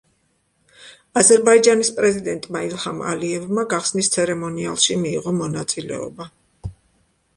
[1.21, 6.31] აზერბაიჯანის პრეზიდენტმა ილჰამ ალიევმა, გახსნის ცერემონიალში მიიღო მონაწილეობა.